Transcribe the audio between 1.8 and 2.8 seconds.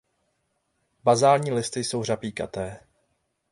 jsou řapíkaté.